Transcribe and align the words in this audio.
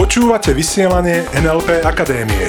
Počúvate 0.00 0.56
vysielanie 0.56 1.28
NLP 1.36 1.84
Akadémie. 1.84 2.48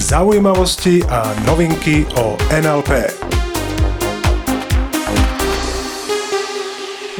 Zaujímavosti 0.00 1.04
a 1.04 1.36
novinky 1.44 2.08
o 2.16 2.32
NLP. 2.48 3.12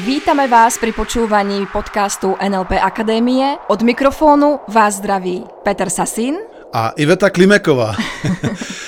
Vítame 0.01 0.49
vás 0.49 0.81
pri 0.81 0.97
počúvaní 0.97 1.69
podcastu 1.69 2.33
NLP 2.41 2.81
Akadémie. 2.81 3.61
Od 3.69 3.81
mikrofónu 3.85 4.65
vás 4.73 5.05
zdraví 5.05 5.45
Peter 5.61 5.93
Sasín 5.93 6.41
a 6.73 6.97
Iveta 6.97 7.29
Klimeková. 7.29 7.93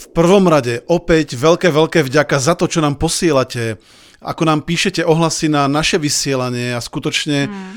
v 0.00 0.06
prvom 0.16 0.48
rade 0.48 0.80
opäť 0.88 1.36
veľké, 1.36 1.68
veľké 1.68 2.00
vďaka 2.08 2.36
za 2.40 2.56
to, 2.56 2.64
čo 2.64 2.80
nám 2.80 2.96
posielate 2.96 3.76
ako 4.20 4.44
nám 4.44 4.60
píšete 4.68 5.00
ohlasy 5.00 5.48
na 5.48 5.64
naše 5.64 5.96
vysielanie 5.96 6.76
a 6.76 6.80
skutočne 6.84 7.48
mm. 7.48 7.74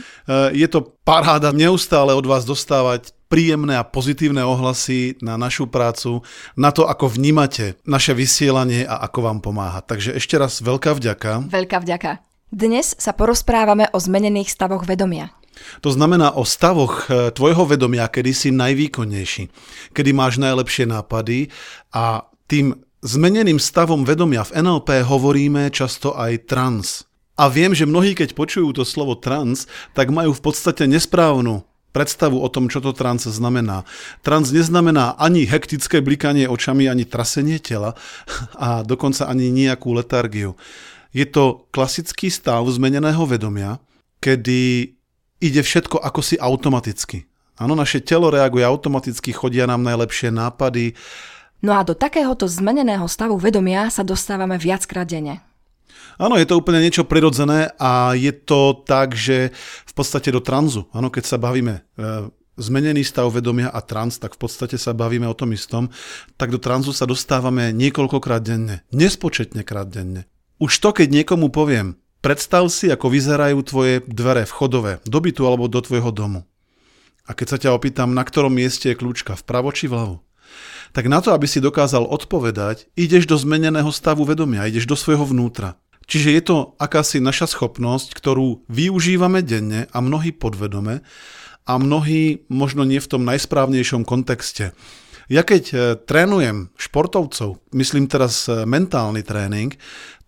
je 0.52 0.68
to 0.68 0.84
paráda 1.08 1.56
neustále 1.56 2.12
od 2.12 2.28
vás 2.28 2.44
dostávať 2.44 3.16
príjemné 3.32 3.80
a 3.80 3.88
pozitívne 3.88 4.44
ohlasy 4.46 5.18
na 5.24 5.40
našu 5.40 5.66
prácu, 5.66 6.22
na 6.54 6.70
to, 6.70 6.86
ako 6.86 7.10
vnímate 7.10 7.80
naše 7.88 8.14
vysielanie 8.14 8.86
a 8.86 9.02
ako 9.10 9.20
vám 9.26 9.40
pomáha. 9.42 9.82
Takže 9.82 10.14
ešte 10.14 10.38
raz 10.38 10.62
veľká 10.62 10.94
vďaka. 10.94 11.50
Veľká 11.50 11.82
vďaka. 11.82 12.22
Dnes 12.54 12.94
sa 12.94 13.18
porozprávame 13.18 13.90
o 13.90 13.98
zmenených 13.98 14.54
stavoch 14.54 14.86
vedomia. 14.86 15.34
To 15.82 15.90
znamená 15.92 16.36
o 16.36 16.44
stavoch 16.46 17.08
e, 17.08 17.32
tvojho 17.32 17.66
vedomia, 17.66 18.10
kedy 18.10 18.32
si 18.34 18.50
najvýkonnejší, 18.54 19.44
kedy 19.94 20.10
máš 20.14 20.38
najlepšie 20.42 20.90
nápady 20.90 21.54
a 21.94 22.26
tým 22.48 22.78
zmeneným 23.04 23.60
stavom 23.60 24.08
vedomia 24.08 24.48
v 24.48 24.64
NLP 24.64 25.04
hovoríme 25.04 25.70
často 25.70 26.16
aj 26.16 26.48
trans. 26.48 27.04
A 27.34 27.50
viem, 27.50 27.74
že 27.74 27.90
mnohí, 27.90 28.14
keď 28.14 28.38
počujú 28.38 28.78
to 28.78 28.84
slovo 28.86 29.18
trans, 29.18 29.66
tak 29.98 30.14
majú 30.14 30.38
v 30.38 30.42
podstate 30.42 30.86
nesprávnu 30.86 31.66
predstavu 31.94 32.42
o 32.42 32.50
tom, 32.50 32.68
čo 32.68 32.82
to 32.82 32.94
trans 32.94 33.30
znamená. 33.30 33.86
Trans 34.26 34.50
neznamená 34.50 35.14
ani 35.18 35.46
hektické 35.46 36.02
blikanie 36.02 36.50
očami, 36.50 36.90
ani 36.90 37.06
trasenie 37.06 37.62
tela 37.62 37.94
a 38.58 38.82
dokonca 38.82 39.30
ani 39.30 39.54
nejakú 39.54 39.94
letargiu. 39.94 40.58
Je 41.14 41.30
to 41.30 41.70
klasický 41.70 42.34
stav 42.34 42.66
zmeneného 42.66 43.22
vedomia, 43.30 43.78
kedy 44.18 44.94
ide 45.44 45.60
všetko 45.60 46.00
ako 46.00 46.20
si 46.24 46.40
automaticky. 46.40 47.28
Áno, 47.60 47.76
naše 47.76 48.00
telo 48.02 48.32
reaguje 48.32 48.64
automaticky, 48.64 49.36
chodia 49.36 49.68
nám 49.68 49.84
najlepšie 49.84 50.32
nápady. 50.32 50.96
No 51.62 51.76
a 51.76 51.86
do 51.86 51.94
takéhoto 51.94 52.48
zmeneného 52.50 53.06
stavu 53.06 53.38
vedomia 53.38 53.92
sa 53.92 54.02
dostávame 54.02 54.56
viackrát 54.58 55.06
denne. 55.06 55.44
Áno, 56.18 56.38
je 56.38 56.46
to 56.46 56.58
úplne 56.58 56.82
niečo 56.82 57.06
prirodzené 57.06 57.74
a 57.78 58.14
je 58.14 58.30
to 58.34 58.86
tak, 58.86 59.18
že 59.18 59.54
v 59.86 59.94
podstate 59.94 60.30
do 60.30 60.42
tranzu, 60.42 60.86
áno, 60.94 61.10
keď 61.10 61.24
sa 61.26 61.38
bavíme 61.42 61.82
e, 61.82 61.82
zmenený 62.58 63.02
stav 63.02 63.34
vedomia 63.34 63.74
a 63.74 63.82
trans, 63.82 64.22
tak 64.22 64.38
v 64.38 64.46
podstate 64.46 64.78
sa 64.78 64.94
bavíme 64.94 65.26
o 65.26 65.34
tom 65.34 65.54
istom, 65.58 65.90
tak 66.38 66.54
do 66.54 66.62
tranzu 66.62 66.94
sa 66.94 67.10
dostávame 67.10 67.74
niekoľkokrát 67.74 68.46
denne, 68.46 68.86
nespočetne 68.94 69.66
krát 69.66 69.90
denne. 69.90 70.30
Už 70.62 70.78
to, 70.78 70.94
keď 70.94 71.10
niekomu 71.10 71.50
poviem, 71.50 71.98
predstav 72.24 72.64
si, 72.72 72.88
ako 72.88 73.12
vyzerajú 73.12 73.60
tvoje 73.68 74.00
dvere 74.08 74.48
vchodové, 74.48 75.04
do 75.04 75.20
bytu 75.20 75.44
alebo 75.44 75.68
do 75.68 75.84
tvojho 75.84 76.16
domu. 76.16 76.48
A 77.28 77.36
keď 77.36 77.48
sa 77.48 77.58
ťa 77.60 77.76
opýtam, 77.76 78.16
na 78.16 78.24
ktorom 78.24 78.56
mieste 78.56 78.88
je 78.88 79.00
kľúčka, 79.00 79.36
vpravo 79.36 79.76
či 79.76 79.92
vľavo, 79.92 80.24
tak 80.96 81.12
na 81.12 81.20
to, 81.20 81.36
aby 81.36 81.50
si 81.50 81.60
dokázal 81.60 82.06
odpovedať, 82.08 82.88
ideš 82.96 83.28
do 83.28 83.36
zmeneného 83.36 83.90
stavu 83.92 84.24
vedomia, 84.24 84.70
ideš 84.70 84.88
do 84.88 84.96
svojho 84.96 85.26
vnútra. 85.28 85.76
Čiže 86.06 86.30
je 86.36 86.42
to 86.44 86.58
akási 86.80 87.24
naša 87.24 87.48
schopnosť, 87.48 88.12
ktorú 88.14 88.68
využívame 88.68 89.40
denne 89.42 89.88
a 89.90 89.98
mnohí 90.04 90.36
podvedome 90.36 91.02
a 91.64 91.74
mnohí 91.80 92.44
možno 92.52 92.84
nie 92.84 93.00
v 93.00 93.10
tom 93.10 93.24
najsprávnejšom 93.24 94.04
kontexte. 94.04 94.76
Ja 95.32 95.48
keď 95.48 95.64
e, 95.72 95.76
trénujem 95.96 96.76
športovcov, 96.76 97.64
myslím 97.72 98.12
teraz 98.12 98.52
e, 98.52 98.68
mentálny 98.68 99.24
tréning, 99.24 99.72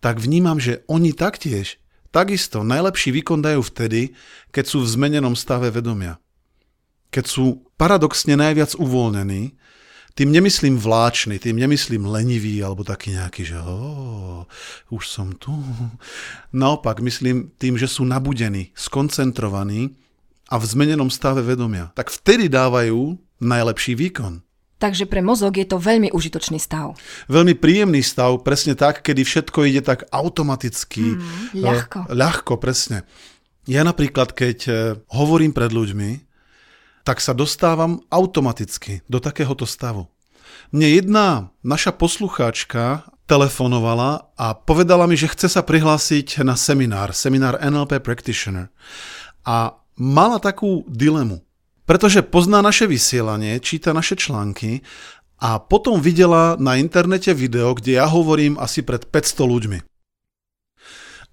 tak 0.00 0.16
vnímam, 0.16 0.56
že 0.56 0.80
oni 0.88 1.12
taktiež, 1.12 1.76
takisto 2.16 2.64
najlepší 2.64 3.12
výkon 3.20 3.44
dajú 3.44 3.60
vtedy, 3.60 4.16
keď 4.48 4.64
sú 4.64 4.80
v 4.80 4.88
zmenenom 4.88 5.36
stave 5.36 5.68
vedomia. 5.68 6.16
Keď 7.12 7.24
sú 7.28 7.68
paradoxne 7.76 8.40
najviac 8.40 8.72
uvoľnení, 8.80 9.52
tým 10.16 10.32
nemyslím 10.32 10.80
vláčny, 10.80 11.36
tým 11.36 11.60
nemyslím 11.60 12.08
lenivý 12.08 12.64
alebo 12.64 12.80
taký 12.80 13.12
nejaký, 13.20 13.52
že 13.52 13.60
oh, 13.60 14.48
už 14.88 15.04
som 15.04 15.36
tu. 15.36 15.52
Naopak, 16.56 17.04
myslím 17.04 17.52
tým, 17.60 17.76
že 17.76 17.84
sú 17.84 18.08
nabudení, 18.08 18.72
skoncentrovaní 18.72 19.92
a 20.48 20.56
v 20.56 20.64
zmenenom 20.64 21.12
stave 21.12 21.44
vedomia. 21.44 21.92
Tak 21.92 22.08
vtedy 22.08 22.48
dávajú 22.48 23.20
najlepší 23.44 23.92
výkon. 23.92 24.45
Takže 24.76 25.08
pre 25.08 25.24
mozog 25.24 25.56
je 25.56 25.64
to 25.64 25.80
veľmi 25.80 26.12
užitočný 26.12 26.60
stav. 26.60 26.92
Veľmi 27.32 27.56
príjemný 27.56 28.04
stav, 28.04 28.44
presne 28.44 28.76
tak, 28.76 29.00
kedy 29.00 29.24
všetko 29.24 29.64
ide 29.64 29.80
tak 29.80 30.04
automaticky. 30.12 31.16
Mm, 31.16 31.64
ľahko. 31.64 31.98
Ľahko, 32.12 32.52
presne. 32.60 33.08
Ja 33.64 33.88
napríklad, 33.88 34.36
keď 34.36 34.58
uh, 34.68 34.76
hovorím 35.08 35.56
pred 35.56 35.72
ľuďmi, 35.72 36.10
tak 37.08 37.24
sa 37.24 37.32
dostávam 37.32 38.04
automaticky 38.12 39.00
do 39.08 39.16
takéhoto 39.16 39.64
stavu. 39.64 40.12
Mne 40.74 40.98
jedna 40.98 41.26
naša 41.62 41.94
poslucháčka 41.94 43.06
telefonovala 43.30 44.34
a 44.34 44.54
povedala 44.58 45.06
mi, 45.06 45.14
že 45.14 45.30
chce 45.30 45.50
sa 45.50 45.62
prihlásiť 45.62 46.42
na 46.42 46.58
seminár, 46.58 47.14
seminár 47.14 47.58
NLP 47.62 48.02
Practitioner. 48.02 48.70
A 49.46 49.78
mala 49.94 50.42
takú 50.42 50.82
dilemu, 50.90 51.45
pretože 51.86 52.26
pozná 52.26 52.60
naše 52.60 52.90
vysielanie, 52.90 53.62
číta 53.62 53.94
naše 53.94 54.18
články 54.18 54.82
a 55.38 55.62
potom 55.62 56.02
videla 56.02 56.58
na 56.58 56.74
internete 56.76 57.30
video, 57.32 57.72
kde 57.72 58.02
ja 58.02 58.10
hovorím 58.10 58.58
asi 58.58 58.82
pred 58.82 59.06
500 59.06 59.46
ľuďmi. 59.46 59.78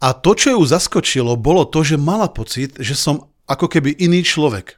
A 0.04 0.08
to, 0.12 0.36
čo 0.36 0.60
ju 0.60 0.62
zaskočilo, 0.68 1.40
bolo 1.40 1.64
to, 1.64 1.82
že 1.82 1.96
mala 1.96 2.28
pocit, 2.28 2.76
že 2.78 2.94
som 2.94 3.32
ako 3.48 3.72
keby 3.72 3.96
iný 4.04 4.22
človek. 4.22 4.76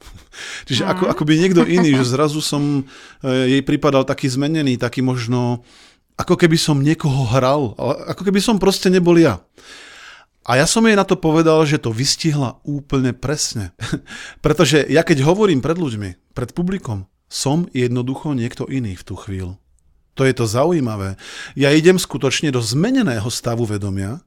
Čiže 0.68 0.88
ako, 0.88 1.04
ako 1.12 1.22
by 1.28 1.32
niekto 1.36 1.62
iný, 1.68 1.94
že 2.00 2.16
zrazu 2.16 2.40
som 2.40 2.80
e, 2.80 2.82
jej 3.28 3.62
pripadal 3.62 4.08
taký 4.08 4.26
zmenený, 4.26 4.80
taký 4.80 5.04
možno, 5.04 5.62
ako 6.16 6.34
keby 6.40 6.56
som 6.56 6.80
niekoho 6.80 7.28
hral, 7.28 7.76
ako 8.08 8.24
keby 8.24 8.40
som 8.40 8.56
proste 8.56 8.88
nebol 8.88 9.14
ja. 9.20 9.38
A 10.44 10.60
ja 10.60 10.68
som 10.68 10.84
jej 10.84 10.92
na 10.92 11.08
to 11.08 11.16
povedal, 11.16 11.64
že 11.64 11.80
to 11.80 11.88
vystihla 11.88 12.60
úplne 12.68 13.16
presne. 13.16 13.72
Pretože 14.44 14.84
ja 14.92 15.00
keď 15.00 15.24
hovorím 15.24 15.64
pred 15.64 15.80
ľuďmi, 15.80 16.36
pred 16.36 16.52
publikom, 16.52 17.08
som 17.32 17.64
jednoducho 17.72 18.36
niekto 18.36 18.68
iný 18.68 18.94
v 18.94 19.06
tú 19.08 19.16
chvíľu. 19.16 19.56
To 20.14 20.22
je 20.22 20.34
to 20.36 20.46
zaujímavé. 20.46 21.18
Ja 21.58 21.74
idem 21.74 21.98
skutočne 21.98 22.54
do 22.54 22.62
zmeneného 22.62 23.26
stavu 23.32 23.66
vedomia 23.66 24.22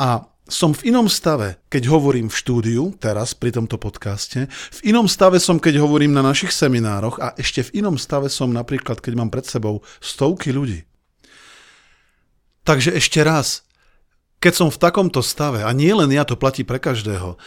a 0.00 0.24
som 0.48 0.74
v 0.74 0.90
inom 0.90 1.06
stave, 1.06 1.62
keď 1.70 1.86
hovorím 1.92 2.26
v 2.26 2.38
štúdiu, 2.38 2.82
teraz 2.98 3.32
pri 3.32 3.54
tomto 3.54 3.78
podcaste, 3.78 4.50
v 4.50 4.80
inom 4.90 5.06
stave 5.06 5.38
som, 5.38 5.62
keď 5.62 5.78
hovorím 5.78 6.10
na 6.12 6.24
našich 6.24 6.50
seminároch 6.50 7.22
a 7.22 7.32
ešte 7.38 7.62
v 7.70 7.84
inom 7.84 7.94
stave 7.94 8.26
som 8.26 8.50
napríklad, 8.50 8.98
keď 8.98 9.12
mám 9.14 9.30
pred 9.30 9.46
sebou 9.46 9.86
stovky 10.02 10.50
ľudí. 10.50 10.82
Takže 12.66 12.94
ešte 12.94 13.22
raz, 13.22 13.66
keď 14.42 14.54
som 14.58 14.68
v 14.74 14.82
takomto 14.82 15.22
stave, 15.22 15.62
a 15.62 15.70
nie 15.70 15.94
len 15.94 16.10
ja, 16.10 16.26
to 16.26 16.34
platí 16.34 16.66
pre 16.66 16.82
každého, 16.82 17.38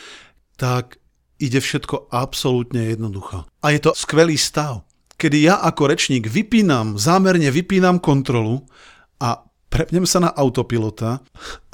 tak 0.55 0.95
ide 1.35 1.59
všetko 1.59 2.07
absolútne 2.15 2.95
jednoducho. 2.95 3.43
A 3.59 3.75
je 3.75 3.83
to 3.83 3.91
skvelý 3.91 4.39
stav, 4.39 4.87
kedy 5.19 5.51
ja 5.51 5.59
ako 5.59 5.91
rečník 5.91 6.31
vypínam, 6.31 6.95
zámerne 6.95 7.51
vypínam 7.51 7.99
kontrolu 7.99 8.63
a 9.19 9.43
prepnem 9.67 10.07
sa 10.07 10.23
na 10.23 10.31
autopilota 10.31 11.19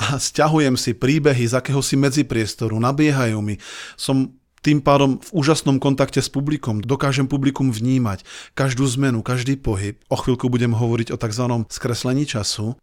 a 0.02 0.18
stiahujem 0.18 0.74
si 0.74 0.98
príbehy 0.98 1.46
z 1.46 1.54
akéhosi 1.54 1.94
medzipriestoru, 2.02 2.82
nabiehajú 2.82 3.38
mi. 3.46 3.62
Som 3.94 4.42
tým 4.62 4.82
pádom 4.82 5.18
v 5.18 5.30
úžasnom 5.34 5.82
kontakte 5.82 6.22
s 6.22 6.30
publikom, 6.30 6.86
dokážem 6.86 7.26
publikum 7.26 7.74
vnímať 7.74 8.22
každú 8.54 8.86
zmenu, 8.98 9.26
každý 9.26 9.58
pohyb. 9.58 9.98
O 10.06 10.18
chvíľku 10.18 10.54
budem 10.54 10.78
hovoriť 10.78 11.14
o 11.14 11.18
tzv. 11.18 11.46
skreslení 11.70 12.30
času. 12.30 12.78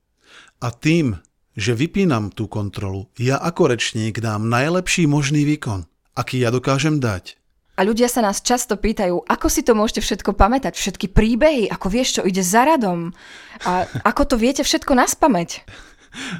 A 0.58 0.74
tým, 0.74 1.22
že 1.58 1.74
vypínam 1.74 2.30
tú 2.30 2.46
kontrolu, 2.46 3.10
ja 3.18 3.42
ako 3.42 3.74
rečník 3.74 4.22
dám 4.22 4.46
najlepší 4.46 5.10
možný 5.10 5.42
výkon, 5.42 5.90
aký 6.14 6.38
ja 6.38 6.54
dokážem 6.54 7.02
dať. 7.02 7.34
A 7.78 7.86
ľudia 7.86 8.06
sa 8.10 8.22
nás 8.22 8.42
často 8.42 8.74
pýtajú, 8.78 9.26
ako 9.26 9.46
si 9.46 9.62
to 9.66 9.74
môžete 9.74 10.02
všetko 10.02 10.34
pamätať, 10.38 10.74
všetky 10.74 11.10
príbehy, 11.10 11.70
ako 11.70 11.86
vieš, 11.90 12.18
čo 12.18 12.22
ide 12.26 12.42
za 12.42 12.66
radom. 12.66 13.14
A 13.62 13.86
ako 14.02 14.34
to 14.34 14.36
viete 14.38 14.62
všetko 14.66 14.98
naspameť? 14.98 15.62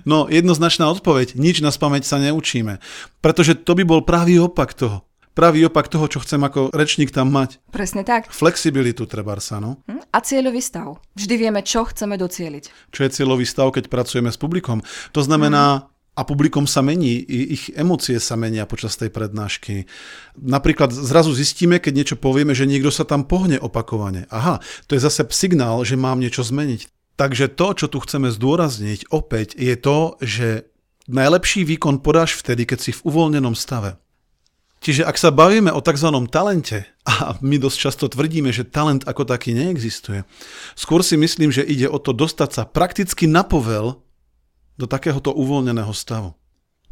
No, 0.02 0.26
jednoznačná 0.26 0.90
odpoveď, 0.90 1.38
nič 1.38 1.62
na 1.62 1.70
spameť 1.70 2.02
sa 2.02 2.18
neučíme. 2.18 2.82
Pretože 3.22 3.54
to 3.54 3.78
by 3.78 3.84
bol 3.86 4.02
pravý 4.02 4.42
opak 4.42 4.74
toho. 4.74 5.07
Pravý 5.36 5.68
opak 5.68 5.88
toho, 5.88 6.06
čo 6.08 6.22
chcem 6.24 6.40
ako 6.40 6.70
rečník 6.72 7.12
tam 7.12 7.32
mať. 7.32 7.58
Presne 7.72 8.04
tak. 8.04 8.28
Flexibilitu 8.32 9.08
treba 9.08 9.36
sa, 9.38 9.60
no. 9.60 9.80
Hm? 9.88 10.02
A 10.08 10.18
cieľový 10.24 10.60
stav. 10.64 11.00
Vždy 11.14 11.34
vieme, 11.36 11.60
čo 11.60 11.84
chceme 11.84 12.16
docieliť. 12.16 12.92
Čo 12.92 13.00
je 13.04 13.10
cieľový 13.12 13.44
stav, 13.44 13.70
keď 13.72 13.92
pracujeme 13.92 14.32
s 14.32 14.38
publikom? 14.40 14.80
To 15.12 15.20
znamená, 15.20 15.88
a 16.18 16.26
publikom 16.26 16.66
sa 16.66 16.82
mení, 16.82 17.22
ich 17.30 17.70
emócie 17.78 18.18
sa 18.18 18.34
menia 18.34 18.66
počas 18.66 18.98
tej 18.98 19.14
prednášky. 19.14 19.86
Napríklad 20.34 20.90
zrazu 20.90 21.30
zistíme, 21.30 21.78
keď 21.78 21.92
niečo 21.94 22.16
povieme, 22.18 22.58
že 22.58 22.66
niekto 22.66 22.90
sa 22.90 23.06
tam 23.06 23.22
pohne 23.22 23.54
opakovane. 23.62 24.26
Aha, 24.34 24.58
to 24.90 24.98
je 24.98 25.04
zase 25.06 25.22
signál, 25.30 25.86
že 25.86 25.94
mám 25.94 26.18
niečo 26.18 26.42
zmeniť. 26.42 26.90
Takže 27.14 27.54
to, 27.54 27.66
čo 27.78 27.86
tu 27.86 28.02
chceme 28.02 28.34
zdôrazniť 28.34 29.14
opäť, 29.14 29.54
je 29.54 29.74
to, 29.78 30.18
že 30.18 30.48
najlepší 31.06 31.62
výkon 31.62 32.02
podáš 32.02 32.34
vtedy, 32.34 32.66
keď 32.66 32.78
si 32.78 32.90
v 32.90 33.02
uvoľnenom 33.06 33.54
stave. 33.54 34.02
Čiže 34.88 35.04
ak 35.04 35.20
sa 35.20 35.28
bavíme 35.28 35.68
o 35.68 35.84
tzv. 35.84 36.08
talente, 36.32 36.88
a 37.04 37.36
my 37.44 37.60
dosť 37.60 37.76
často 37.76 38.04
tvrdíme, 38.08 38.48
že 38.56 38.64
talent 38.64 39.04
ako 39.04 39.28
taký 39.28 39.52
neexistuje, 39.52 40.24
skôr 40.72 41.04
si 41.04 41.20
myslím, 41.20 41.52
že 41.52 41.60
ide 41.60 41.92
o 41.92 42.00
to 42.00 42.16
dostať 42.16 42.50
sa 42.56 42.62
prakticky 42.64 43.28
na 43.28 43.44
povel 43.44 44.00
do 44.80 44.88
takéhoto 44.88 45.36
uvoľneného 45.36 45.92
stavu. 45.92 46.32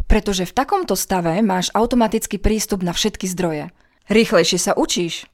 Pretože 0.04 0.44
v 0.44 0.52
takomto 0.52 0.92
stave 0.92 1.40
máš 1.40 1.72
automatický 1.72 2.36
prístup 2.36 2.84
na 2.84 2.92
všetky 2.92 3.32
zdroje. 3.32 3.72
Rýchlejšie 4.12 4.60
sa 4.60 4.76
učíš. 4.76 5.24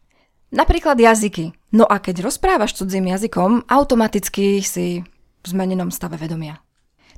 Napríklad 0.55 1.03
jazyky. 1.03 1.50
No 1.75 1.82
a 1.82 1.99
keď 1.99 2.23
rozprávaš 2.23 2.79
cudzím 2.79 3.11
jazykom, 3.11 3.67
automaticky 3.67 4.62
si 4.62 5.03
v 5.43 5.47
zmenenom 5.50 5.91
stave 5.91 6.15
vedomia. 6.15 6.62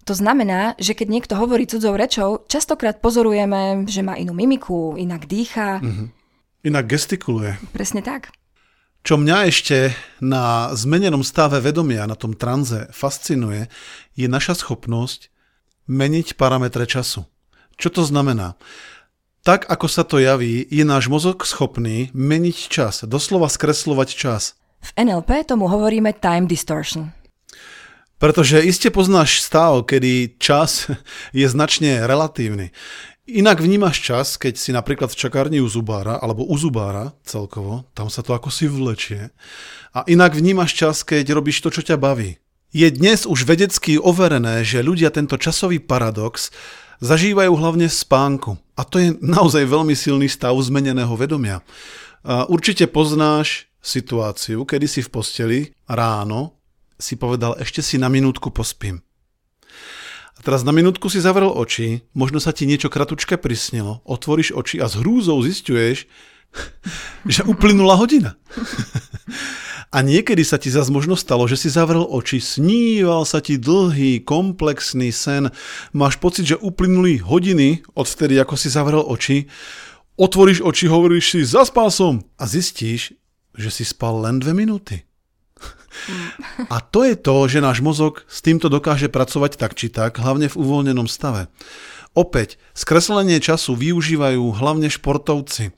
To 0.05 0.13
znamená, 0.13 0.77
že 0.77 0.93
keď 0.93 1.09
niekto 1.09 1.35
hovorí 1.41 1.65
cudzou 1.65 1.97
rečou, 1.97 2.45
častokrát 2.45 3.01
pozorujeme, 3.01 3.89
že 3.89 4.05
má 4.05 4.21
inú 4.21 4.37
mimiku, 4.37 5.01
inak 5.01 5.25
dýcha. 5.25 5.81
Mm-hmm. 5.81 6.09
Inak 6.69 6.85
gestikuluje. 6.89 7.57
Presne 7.73 8.05
tak. 8.05 8.33
Čo 9.05 9.21
mňa 9.21 9.49
ešte 9.53 9.93
na 10.25 10.73
zmenenom 10.73 11.21
stave 11.21 11.61
vedomia, 11.61 12.09
na 12.09 12.17
tom 12.17 12.33
tranze 12.33 12.89
fascinuje, 12.89 13.69
je 14.17 14.25
naša 14.29 14.57
schopnosť 14.57 15.29
meniť 15.89 16.41
parametre 16.41 16.89
času. 16.89 17.29
Čo 17.77 17.89
to 17.93 18.03
znamená? 18.05 18.57
Tak, 19.45 19.69
ako 19.69 19.87
sa 19.93 20.09
to 20.09 20.17
javí, 20.17 20.65
je 20.73 20.89
náš 20.89 21.13
mozog 21.13 21.45
schopný 21.45 22.09
meniť 22.17 22.57
čas, 22.73 23.05
doslova 23.05 23.53
skreslovať 23.53 24.09
čas. 24.17 24.57
V 24.81 24.91
NLP 24.97 25.45
tomu 25.45 25.69
hovoríme 25.69 26.17
time 26.17 26.49
distortion. 26.49 27.13
Pretože 28.25 28.65
iste 28.65 28.89
poznáš 28.89 29.45
stav, 29.45 29.85
kedy 29.85 30.41
čas 30.41 30.89
je 31.37 31.45
značne 31.45 32.09
relatívny. 32.09 32.73
Inak 33.29 33.61
vnímaš 33.61 34.01
čas, 34.01 34.41
keď 34.41 34.57
si 34.57 34.73
napríklad 34.73 35.13
v 35.13 35.21
čakárni 35.21 35.61
u 35.61 35.69
zubára, 35.69 36.17
alebo 36.17 36.41
u 36.49 36.57
zubára 36.57 37.13
celkovo, 37.21 37.85
tam 37.93 38.09
sa 38.09 38.25
to 38.25 38.33
ako 38.33 38.49
si 38.49 38.65
vlečie. 38.65 39.29
A 39.93 40.09
inak 40.09 40.33
vnímaš 40.33 40.73
čas, 40.73 41.05
keď 41.05 41.37
robíš 41.37 41.61
to, 41.61 41.69
čo 41.69 41.85
ťa 41.85 42.01
baví. 42.01 42.41
Je 42.73 42.89
dnes 42.89 43.29
už 43.29 43.45
vedecky 43.45 44.01
overené, 44.01 44.65
že 44.65 44.81
ľudia 44.81 45.13
tento 45.13 45.37
časový 45.37 45.77
paradox 45.85 46.49
zažívajú 47.05 47.53
hlavne 47.53 47.93
spánku. 47.93 48.57
A 48.81 48.89
to 48.89 49.05
je 49.05 49.13
naozaj 49.21 49.69
veľmi 49.69 49.93
silný 49.93 50.33
stav 50.33 50.57
zmeneného 50.65 51.13
vedomia. 51.13 51.61
A 52.25 52.49
určite 52.49 52.89
poznáš 52.89 53.69
situáciu, 53.85 54.65
kedy 54.65 54.89
si 54.89 55.05
v 55.05 55.13
posteli 55.13 55.61
ráno 55.85 56.64
si 57.05 57.21
povedal, 57.21 57.61
ešte 57.61 57.85
si 57.85 58.01
na 58.01 58.09
minútku 58.09 58.49
pospím. 58.49 59.05
A 60.35 60.41
teraz 60.41 60.65
na 60.65 60.73
minútku 60.73 61.13
si 61.13 61.21
zavrel 61.21 61.53
oči, 61.53 62.09
možno 62.17 62.41
sa 62.41 62.57
ti 62.57 62.65
niečo 62.65 62.89
kratučké 62.89 63.37
prisnilo, 63.37 64.01
otvoríš 64.09 64.57
oči 64.57 64.81
a 64.81 64.89
s 64.89 64.97
hrúzou 64.97 65.37
zistuješ, 65.45 66.09
že 67.35 67.45
uplynula 67.45 68.01
hodina. 68.01 68.41
A 69.95 70.03
niekedy 70.03 70.43
sa 70.43 70.59
ti 70.59 70.75
zase 70.75 70.91
možno 70.91 71.15
stalo, 71.15 71.47
že 71.47 71.55
si 71.55 71.71
zavrel 71.71 72.03
oči, 72.03 72.43
sníval 72.43 73.23
sa 73.23 73.39
ti 73.39 73.63
dlhý, 73.63 74.27
komplexný 74.27 75.15
sen, 75.15 75.55
máš 75.95 76.19
pocit, 76.19 76.51
že 76.51 76.59
uplynuli 76.59 77.23
hodiny 77.23 77.87
od 77.95 78.03
vtedy, 78.03 78.35
ako 78.43 78.59
si 78.59 78.75
zavrel 78.75 79.07
oči, 79.07 79.47
otvoríš 80.19 80.67
oči, 80.67 80.91
hovoríš 80.91 81.39
si, 81.39 81.41
zaspal 81.47 81.95
som 81.95 82.27
a 82.35 82.43
zistíš, 82.51 83.15
že 83.55 83.71
si 83.71 83.87
spal 83.87 84.19
len 84.19 84.43
dve 84.43 84.51
minúty. 84.51 85.07
A 86.75 86.81
to 86.81 87.05
je 87.05 87.15
to, 87.19 87.49
že 87.49 87.65
náš 87.65 87.81
mozog 87.81 88.23
s 88.27 88.41
týmto 88.45 88.71
dokáže 88.71 89.11
pracovať 89.11 89.57
tak 89.59 89.73
či 89.75 89.91
tak, 89.91 90.21
hlavne 90.21 90.51
v 90.51 90.59
uvoľnenom 90.59 91.09
stave. 91.11 91.51
Opäť, 92.15 92.63
skreslenie 92.79 93.43
času 93.43 93.75
využívajú 93.75 94.55
hlavne 94.55 94.87
športovci. 94.87 95.75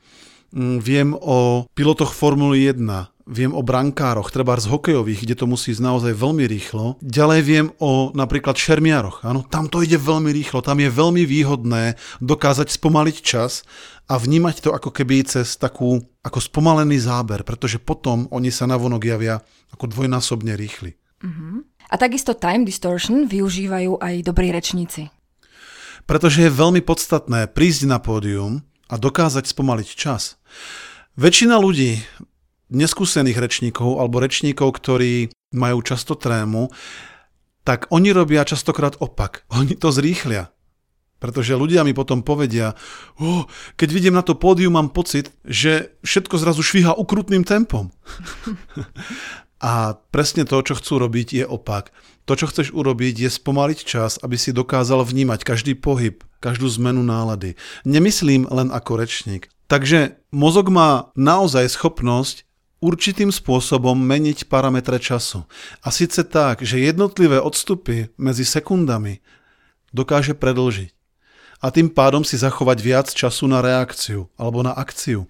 Mm, 0.53 0.79
viem 0.85 1.09
o 1.17 1.65
pilotoch 1.73 2.13
Formuly 2.13 2.69
1, 2.69 3.16
viem 3.27 3.51
o 3.51 3.61
brankároch, 3.61 4.31
treba 4.31 4.55
z 4.55 4.71
hokejových, 4.71 5.27
kde 5.27 5.35
to 5.35 5.47
musí 5.51 5.75
ísť 5.75 5.83
naozaj 5.83 6.15
veľmi 6.15 6.47
rýchlo. 6.47 6.95
Ďalej 7.03 7.41
viem 7.43 7.67
o 7.83 8.15
napríklad 8.15 8.55
šermiaroch. 8.55 9.27
Áno, 9.27 9.43
tam 9.43 9.67
to 9.67 9.83
ide 9.83 9.99
veľmi 9.99 10.31
rýchlo, 10.31 10.63
tam 10.63 10.79
je 10.79 10.87
veľmi 10.87 11.27
výhodné 11.27 11.99
dokázať 12.23 12.71
spomaliť 12.71 13.17
čas 13.21 13.67
a 14.07 14.15
vnímať 14.17 14.63
to 14.63 14.71
ako 14.71 14.95
keby 14.95 15.27
cez 15.27 15.59
takú 15.59 15.99
ako 16.23 16.39
spomalený 16.39 17.03
záber, 17.03 17.43
pretože 17.43 17.83
potom 17.83 18.31
oni 18.31 18.55
sa 18.55 18.71
navonok 18.71 19.03
javia 19.03 19.43
ako 19.75 19.91
dvojnásobne 19.91 20.55
rýchli. 20.55 20.95
Uh-huh. 21.27 21.67
A 21.91 21.95
takisto 21.99 22.39
time 22.39 22.63
distortion 22.63 23.27
využívajú 23.27 23.99
aj 23.99 24.15
dobrí 24.23 24.55
rečníci. 24.55 25.11
Pretože 26.07 26.47
je 26.47 26.51
veľmi 26.55 26.87
podstatné 26.87 27.51
prísť 27.51 27.91
na 27.91 27.99
pódium 27.99 28.63
a 28.87 28.95
dokázať 28.95 29.51
spomaliť 29.51 29.89
čas. 29.99 30.39
Väčšina 31.19 31.59
ľudí, 31.59 31.99
neskúsených 32.71 33.39
rečníkov 33.39 34.01
alebo 34.03 34.23
rečníkov, 34.23 34.79
ktorí 34.83 35.31
majú 35.55 35.79
často 35.83 36.19
trému, 36.19 36.71
tak 37.67 37.91
oni 37.91 38.15
robia 38.15 38.47
častokrát 38.47 38.99
opak. 39.03 39.43
Oni 39.51 39.75
to 39.75 39.91
zrýchlia. 39.91 40.55
Pretože 41.17 41.57
ľudia 41.57 41.81
mi 41.83 41.97
potom 41.97 42.21
povedia, 42.21 42.77
oh, 43.19 43.49
keď 43.75 43.89
vidím 43.91 44.15
na 44.15 44.23
to 44.23 44.37
pódium, 44.37 44.77
mám 44.77 44.93
pocit, 44.93 45.33
že 45.43 45.97
všetko 46.05 46.37
zrazu 46.37 46.61
švíha 46.61 46.93
ukrutným 46.93 47.43
tempom. 47.43 47.91
A 49.57 49.97
presne 50.13 50.45
to, 50.45 50.61
čo 50.61 50.77
chcú 50.77 51.01
robiť, 51.01 51.43
je 51.43 51.45
opak. 51.49 51.91
To, 52.29 52.37
čo 52.37 52.47
chceš 52.47 52.71
urobiť, 52.77 53.27
je 53.27 53.31
spomaliť 53.33 53.79
čas, 53.83 54.21
aby 54.21 54.37
si 54.37 54.53
dokázal 54.53 55.01
vnímať 55.03 55.43
každý 55.43 55.73
pohyb, 55.73 56.21
každú 56.45 56.69
zmenu 56.77 57.01
nálady. 57.01 57.57
Nemyslím 57.89 58.45
len 58.53 58.69
ako 58.69 59.01
rečník. 59.01 59.49
Takže 59.67 60.21
mozog 60.31 60.71
má 60.71 61.11
naozaj 61.19 61.73
schopnosť 61.75 62.46
určitým 62.87 63.35
spôsobom 63.35 63.99
meniť 63.99 64.47
parametre 64.47 65.03
času. 65.03 65.43
A 65.83 65.91
síce 65.91 66.23
tak, 66.23 66.63
že 66.63 66.79
jednotlivé 66.79 67.43
odstupy 67.43 68.15
medzi 68.15 68.47
sekundami 68.47 69.19
dokáže 69.91 70.39
predlžiť 70.39 70.97
a 71.65 71.73
tým 71.73 71.89
pádom 71.89 72.21
si 72.21 72.37
zachovať 72.37 72.79
viac 72.85 73.07
času 73.09 73.49
na 73.49 73.65
reakciu 73.65 74.29
alebo 74.37 74.61
na 74.61 74.77
akciu. 74.77 75.25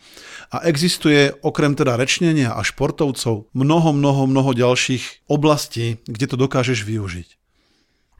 A 0.50 0.66
existuje 0.66 1.30
okrem 1.42 1.78
teda 1.78 1.94
rečnenia 1.94 2.54
a 2.54 2.60
športovcov 2.66 3.50
mnoho, 3.54 3.90
mnoho, 3.94 4.26
mnoho 4.26 4.50
ďalších 4.52 5.30
oblastí, 5.30 6.02
kde 6.06 6.26
to 6.26 6.36
dokážeš 6.36 6.82
využiť. 6.82 7.28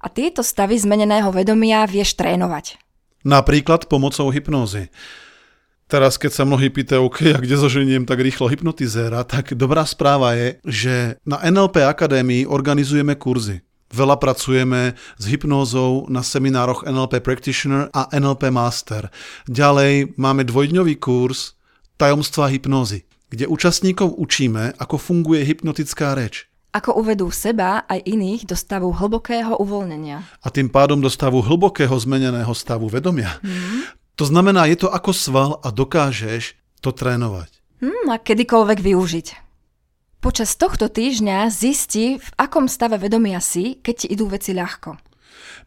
A 0.01 0.07
tieto 0.07 0.47
stavy 0.47 0.79
zmeneného 0.79 1.35
vedomia 1.35 1.83
vieš 1.89 2.15
trénovať. 2.15 2.79
Napríklad 3.27 3.91
pomocou 3.91 4.31
hypnózy. 4.31 4.87
Teraz, 5.87 6.19
keď 6.19 6.35
sa 6.35 6.43
mnohí 6.43 6.67
pýtajú, 6.67 6.99
OK, 7.07 7.31
a 7.31 7.39
kde 7.39 7.55
zoženiem 7.55 8.11
tak 8.11 8.19
rýchlo 8.19 8.51
hypnotizéra, 8.51 9.23
tak 9.23 9.55
dobrá 9.55 9.87
správa 9.87 10.35
je, 10.35 10.59
že 10.67 10.95
na 11.23 11.39
NLP 11.39 11.87
Akadémii 11.87 12.43
organizujeme 12.43 13.15
kurzy. 13.15 13.63
Veľa 13.95 14.19
pracujeme 14.19 14.99
s 14.99 15.25
hypnózou 15.31 16.11
na 16.11 16.27
seminároch 16.27 16.83
NLP 16.83 17.23
Practitioner 17.23 17.87
a 17.95 18.11
NLP 18.11 18.51
Master. 18.51 19.15
Ďalej 19.47 20.19
máme 20.19 20.43
dvojdňový 20.43 20.99
kurz 20.99 21.55
Tajomstva 21.95 22.51
hypnózy, 22.51 23.07
kde 23.31 23.47
účastníkov 23.47 24.11
učíme, 24.19 24.75
ako 24.83 24.99
funguje 24.99 25.47
hypnotická 25.47 26.19
reč. 26.19 26.51
Ako 26.75 26.99
uvedú 26.99 27.31
seba 27.31 27.87
aj 27.87 28.03
iných 28.05 28.43
do 28.51 28.59
stavu 28.59 28.91
hlbokého 28.91 29.55
uvoľnenia. 29.63 30.19
A 30.43 30.51
tým 30.51 30.67
pádom 30.67 30.99
do 30.99 31.09
stavu 31.09 31.47
hlbokého 31.47 31.95
zmeneného 31.95 32.51
stavu 32.59 32.91
vedomia. 32.91 33.39
Mm. 33.39 33.87
To 34.17 34.25
znamená, 34.25 34.65
je 34.73 34.81
to 34.81 34.89
ako 34.89 35.13
sval 35.13 35.51
a 35.61 35.69
dokážeš 35.69 36.57
to 36.81 36.89
trénovať. 36.93 37.53
Hmm, 37.85 38.09
a 38.09 38.17
kedykoľvek 38.17 38.79
využiť. 38.81 39.29
Počas 40.25 40.57
tohto 40.57 40.89
týždňa 40.89 41.53
zisti, 41.53 42.17
v 42.17 42.29
akom 42.41 42.67
stave 42.67 42.97
vedomia 42.97 43.45
si, 43.45 43.77
keď 43.77 43.95
ti 43.95 44.07
idú 44.09 44.33
veci 44.33 44.57
ľahko. 44.57 44.97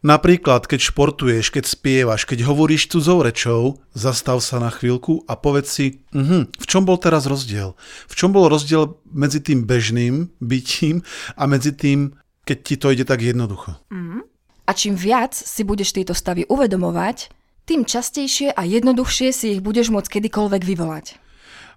Napríklad, 0.01 0.65
keď 0.65 0.79
športuješ, 0.82 1.53
keď 1.53 1.65
spievaš, 1.70 2.25
keď 2.25 2.50
hovoríš 2.50 2.89
cudzou 2.89 3.22
rečou, 3.22 3.84
zastav 3.94 4.41
sa 4.41 4.58
na 4.58 4.74
chvíľku 4.74 5.27
a 5.29 5.38
povedz 5.38 5.70
si, 5.70 6.01
uh-huh, 6.10 6.50
v 6.50 6.65
čom 6.65 6.89
bol 6.89 6.98
teraz 6.98 7.29
rozdiel? 7.29 7.77
V 8.10 8.13
čom 8.18 8.34
bol 8.34 8.50
rozdiel 8.50 8.98
medzi 9.13 9.44
tým 9.44 9.70
bežným 9.70 10.34
bytím 10.41 11.06
a 11.38 11.46
medzi 11.46 11.75
tým, 11.75 12.18
keď 12.50 12.58
ti 12.65 12.75
to 12.82 12.88
ide 12.96 13.06
tak 13.06 13.22
jednoducho? 13.22 13.77
Uh-huh. 13.94 14.25
A 14.65 14.72
čím 14.74 14.98
viac 14.98 15.38
si 15.38 15.62
budeš 15.62 15.94
tieto 15.94 16.18
stavy 16.18 16.50
uvedomovať, 16.50 17.38
tým 17.69 17.85
častejšie 17.85 18.49
a 18.49 18.65
jednoduchšie 18.65 19.29
si 19.29 19.45
ich 19.53 19.61
budeš 19.61 19.93
môcť 19.93 20.17
kedykoľvek 20.17 20.61
vyvolať. 20.65 21.21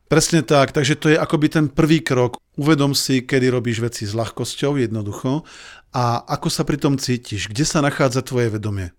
Presne 0.09 0.41
tak, 0.41 0.73
takže 0.73 0.97
to 0.97 1.13
je 1.13 1.21
akoby 1.21 1.53
ten 1.53 1.67
prvý 1.69 2.01
krok. 2.01 2.41
Uvedom 2.57 2.97
si, 2.97 3.25
kedy 3.25 3.53
robíš 3.53 3.85
veci 3.85 4.09
s 4.09 4.17
ľahkosťou, 4.17 4.81
jednoducho, 4.81 5.45
a 5.93 6.25
ako 6.25 6.49
sa 6.49 6.65
pri 6.65 6.81
tom 6.81 6.97
cítiš, 6.97 7.53
kde 7.53 7.65
sa 7.69 7.85
nachádza 7.85 8.25
tvoje 8.25 8.49
vedomie. 8.53 8.93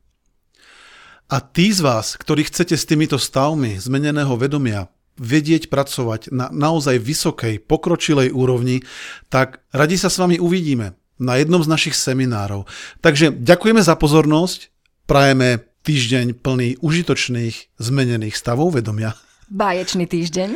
A 1.30 1.42
tí 1.42 1.74
z 1.74 1.82
vás, 1.82 2.14
ktorí 2.18 2.46
chcete 2.46 2.78
s 2.78 2.86
týmito 2.86 3.18
stavmi 3.18 3.82
zmeneného 3.82 4.38
vedomia 4.38 4.90
vedieť 5.18 5.70
pracovať 5.70 6.34
na 6.34 6.50
naozaj 6.50 6.98
vysokej, 6.98 7.62
pokročilej 7.66 8.34
úrovni, 8.34 8.82
tak 9.30 9.62
radi 9.70 9.98
sa 9.98 10.10
s 10.10 10.18
vami 10.18 10.42
uvidíme 10.42 10.98
na 11.22 11.38
jednom 11.38 11.62
z 11.62 11.70
našich 11.70 11.94
seminárov. 11.98 12.66
Takže 13.06 13.34
ďakujeme 13.34 13.82
za 13.86 13.94
pozornosť, 13.98 14.74
prajeme 15.06 15.73
týždeň 15.84 16.40
plný 16.40 16.80
užitočných 16.80 17.76
zmenených 17.78 18.40
stavov 18.40 18.80
vedomia. 18.80 19.20
Báječný 19.52 20.08
týždeň. 20.08 20.50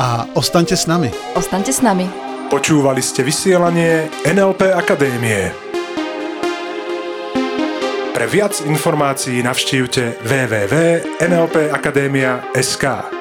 A 0.00 0.24
ostaňte 0.32 0.72
s 0.74 0.88
nami. 0.88 1.12
Ostaňte 1.36 1.70
s 1.70 1.84
nami. 1.84 2.08
Počúvali 2.50 2.98
ste 3.04 3.22
vysielanie 3.22 4.10
NLP 4.26 4.74
Akadémie. 4.74 5.54
Pre 8.10 8.26
viac 8.26 8.58
informácií 8.66 9.38
navštívte 9.44 10.18
www.nlpakademia.sk. 10.26 13.19